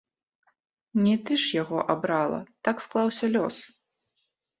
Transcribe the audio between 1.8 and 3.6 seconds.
абрала, так склаўся лёс.